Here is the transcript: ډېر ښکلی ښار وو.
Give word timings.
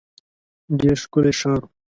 ډېر 0.79 0.95
ښکلی 1.03 1.33
ښار 1.39 1.59
وو. 1.63 1.67